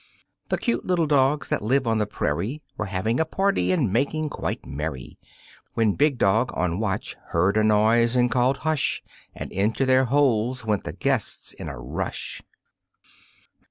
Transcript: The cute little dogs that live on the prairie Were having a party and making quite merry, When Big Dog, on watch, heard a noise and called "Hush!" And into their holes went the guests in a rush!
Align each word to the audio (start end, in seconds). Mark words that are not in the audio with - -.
The 0.49 0.57
cute 0.57 0.83
little 0.83 1.05
dogs 1.05 1.49
that 1.49 1.61
live 1.61 1.85
on 1.85 1.99
the 1.99 2.07
prairie 2.07 2.63
Were 2.75 2.87
having 2.87 3.19
a 3.19 3.23
party 3.23 3.71
and 3.71 3.93
making 3.93 4.29
quite 4.29 4.65
merry, 4.65 5.19
When 5.75 5.93
Big 5.93 6.17
Dog, 6.17 6.49
on 6.55 6.79
watch, 6.79 7.15
heard 7.27 7.55
a 7.55 7.63
noise 7.63 8.15
and 8.15 8.31
called 8.31 8.57
"Hush!" 8.65 9.03
And 9.35 9.51
into 9.51 9.85
their 9.85 10.05
holes 10.05 10.65
went 10.65 10.85
the 10.85 10.93
guests 10.93 11.53
in 11.53 11.69
a 11.69 11.77
rush! 11.77 12.41